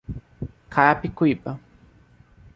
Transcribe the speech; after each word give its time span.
Carapicuíba 0.73 1.59